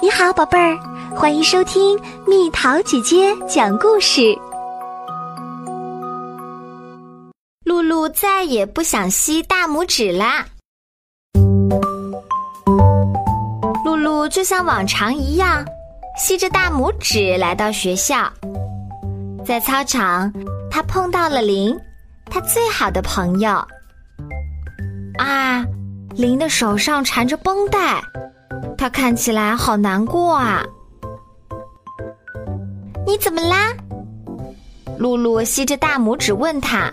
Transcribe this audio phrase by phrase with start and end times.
[0.00, 0.78] 你好，宝贝儿，
[1.16, 4.38] 欢迎收听蜜桃姐姐讲故事。
[7.64, 10.46] 露露再也不想吸大拇指啦。
[13.84, 15.64] 露露就像往常一样，
[16.16, 18.32] 吸着大拇指来到学校。
[19.44, 20.32] 在操场，
[20.70, 21.76] 她碰到了林，
[22.26, 23.50] 她最好的朋友。
[25.18, 25.64] 啊，
[26.16, 28.02] 林的手上缠着绷带。
[28.76, 30.64] 他看起来好难过啊！
[33.06, 33.72] 你怎么啦？
[34.98, 36.92] 露露吸着大拇指问他：“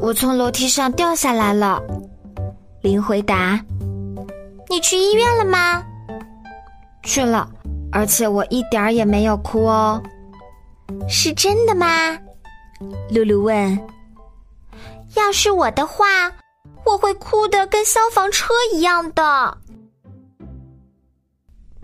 [0.00, 1.82] 我从楼梯上掉下来了。”
[2.82, 3.60] 林回答
[4.68, 5.84] ：“你去医院了吗？”
[7.04, 7.48] 去了，
[7.92, 10.02] 而且我一点儿也没有哭哦。
[11.08, 11.86] 是真的吗？
[13.10, 13.78] 露露问。
[15.16, 16.04] 要是我的话，
[16.84, 19.58] 我会哭的跟消防车一样的。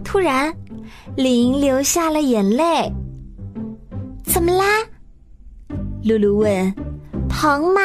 [0.04, 0.54] 突然，
[1.16, 2.92] 林流下了眼泪。
[4.24, 4.64] 怎么啦？
[6.02, 6.74] 露露问。
[7.28, 7.80] 疼吗？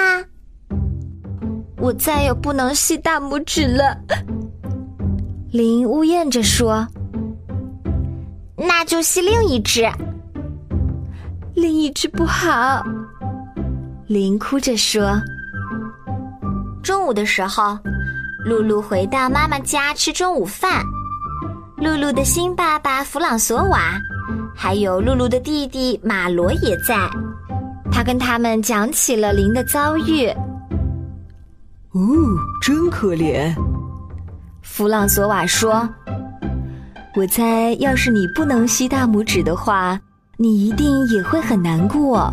[1.77, 3.97] 我再也不能吸大拇指了。
[5.51, 6.87] 林呜咽着说。
[8.57, 9.87] 那就吸另一只。
[11.53, 12.83] 另一只不好。
[14.07, 15.21] 林哭着说。
[16.85, 17.75] 中午的时候，
[18.45, 20.83] 露露回到妈妈家吃中午饭。
[21.77, 23.99] 露露的新爸爸弗朗索瓦，
[24.55, 26.95] 还有露露的弟弟马罗也在。
[27.91, 30.27] 他跟他们讲起了林的遭遇。
[31.93, 32.03] 哦，
[32.61, 33.51] 真可怜。
[34.61, 35.89] 弗朗索瓦说
[37.17, 39.99] ：“我猜，要是你不能吸大拇指的话，
[40.37, 42.31] 你一定也会很难过。”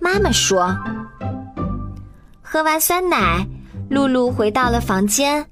[0.00, 0.72] 妈妈说。
[2.52, 3.48] 喝完酸奶，
[3.88, 5.42] 露露回到了房间。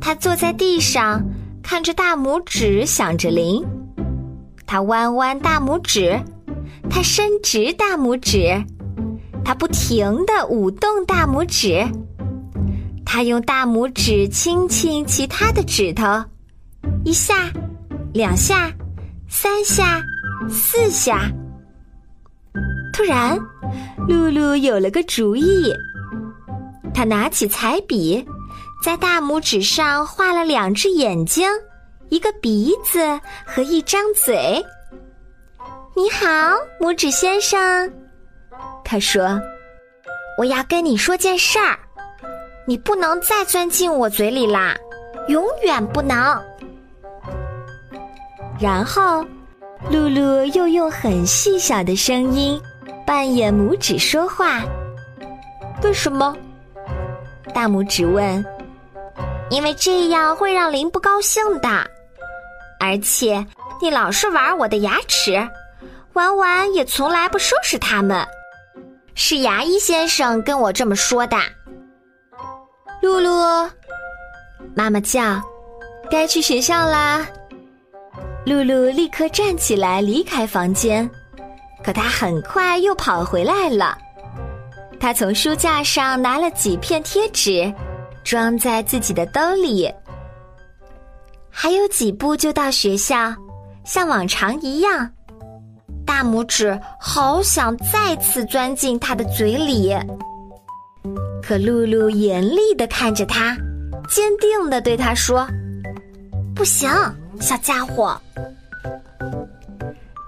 [0.00, 1.22] 她坐在地上。
[1.62, 3.62] 看着大拇指，想着铃。
[4.64, 6.18] 她弯弯大拇指，
[6.88, 8.64] 她伸直大拇指，
[9.44, 11.86] 她不停的舞动大拇指。
[13.04, 16.02] 他用大拇指轻轻其他的指头，
[17.04, 17.34] 一下，
[18.14, 18.72] 两下，
[19.28, 20.02] 三下，
[20.48, 21.30] 四下。
[22.90, 23.38] 突然，
[24.08, 25.70] 露露有了个主意。
[26.96, 28.26] 他拿起彩笔。
[28.82, 31.48] 在大拇指上画了两只眼睛，
[32.08, 34.64] 一个鼻子和一张嘴。
[35.94, 36.26] 你好，
[36.80, 37.92] 拇指先生，
[38.84, 39.40] 他说
[40.38, 41.78] ：“我要跟你说件事儿，
[42.66, 44.74] 你不能再钻进我嘴里啦，
[45.28, 46.42] 永远不能。”
[48.60, 49.24] 然后，
[49.90, 52.60] 露露又用很细小的声音
[53.06, 54.62] 扮演拇指说话。
[55.82, 56.36] 为什么？
[57.56, 58.44] 大拇指问。
[59.48, 61.68] 因为这样会让林不高兴的，
[62.78, 63.46] 而且
[63.80, 65.48] 你老是玩我的牙齿，
[66.12, 68.26] 玩完也从来不收拾它们。
[69.14, 71.38] 是牙医先生跟我这么说的。
[73.00, 73.70] 露露，
[74.74, 75.40] 妈妈叫，
[76.10, 77.26] 该去学校啦。
[78.44, 81.08] 露露立刻站起来离开房间，
[81.82, 83.96] 可她很快又跑回来了。
[84.98, 87.72] 他从书架上拿了几片贴纸。
[88.24, 89.88] 装在自己的兜里，
[91.48, 93.32] 还有几步就到学校，
[93.84, 95.08] 像往常一样。
[96.04, 99.96] 大拇指好想再次钻进他的嘴里，
[101.40, 103.56] 可露露严厉的看着他，
[104.08, 105.46] 坚定的对他说
[106.52, 106.90] ：“不行，
[107.38, 108.20] 小家伙。”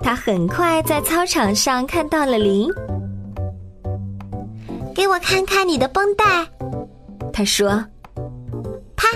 [0.01, 2.71] 他很快在操场上看到了林，
[4.99, 6.25] 给我看看你的绷带。
[7.33, 7.85] 他说
[8.99, 9.07] ：“啪！”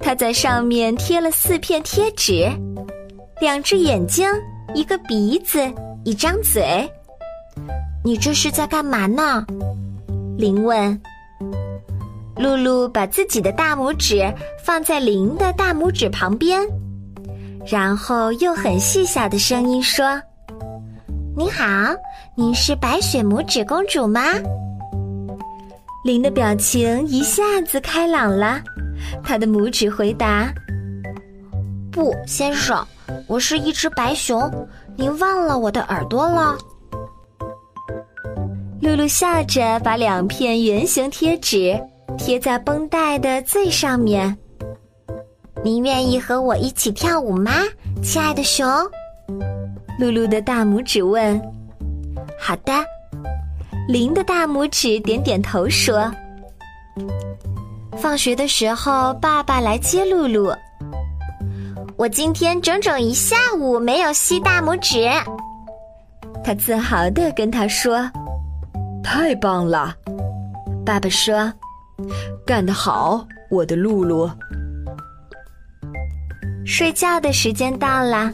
[0.00, 2.50] 他在上面贴了四片贴纸，
[3.40, 4.28] 两只眼睛，
[4.74, 5.60] 一个鼻子，
[6.04, 6.90] 一张嘴。
[8.04, 9.46] 你这是在干嘛呢？
[10.36, 11.00] 林问。
[12.34, 14.34] 露露把自己的大拇指
[14.64, 16.66] 放在林的大拇指旁边，
[17.64, 20.20] 然后用很细小的声音说
[21.38, 21.64] ：“你好，
[22.34, 24.20] 您是白雪拇指公主吗？”
[26.02, 28.58] 林的表情一下子开朗了，
[29.22, 30.50] 他的拇指回答
[31.92, 32.82] ：“不，先生，
[33.26, 34.50] 我是一只白熊，
[34.96, 36.56] 您忘了我的耳朵了。”
[38.80, 41.78] 露露笑着把两片圆形贴纸
[42.16, 44.34] 贴在绷带的最上面。
[45.62, 47.52] “您愿意和我一起跳舞吗，
[48.02, 48.66] 亲爱的熊？”
[50.00, 51.38] 露露的大拇指问。
[52.40, 52.72] “好的。”
[53.88, 56.10] 林的大拇指点点头说
[57.98, 60.54] ：“放学的时候，爸爸来接露露。
[61.96, 65.08] 我今天整整一下午没有吸大拇指。
[66.42, 68.10] 他自豪地跟他说
[69.04, 69.94] ：“太棒了！”
[70.86, 71.52] 爸爸说
[72.46, 74.30] ：“干得好，我的露露。”
[76.64, 78.32] 睡觉的时间到了，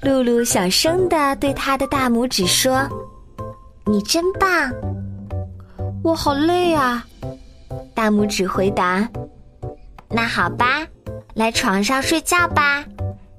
[0.00, 2.88] 露露小声地对他的大拇指说
[3.84, 4.48] ：“你真棒！”
[6.02, 7.04] 我好累啊，
[7.94, 9.08] 大拇指回答
[10.10, 10.86] ：“那好吧。”
[11.34, 12.84] 来床上睡觉吧，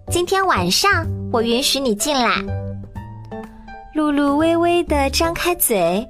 [0.10, 2.42] 今天晚上我允许你进来。
[3.94, 6.04] 露露微微的张开嘴，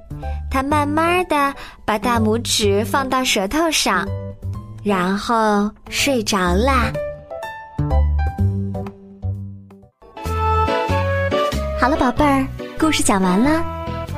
[0.50, 1.52] 她慢慢的
[1.84, 4.08] 把大拇指放到舌头上，
[4.82, 6.90] 然后睡着啦。
[11.78, 12.46] 好了，宝贝儿，
[12.80, 13.62] 故事讲完了，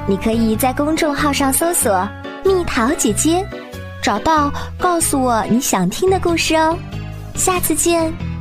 [0.08, 2.08] 你可以在公众号上搜索
[2.44, 3.44] “蜜桃姐姐”，
[4.00, 6.76] 找到告诉我你想听的故事哦。
[7.34, 8.35] 下次见。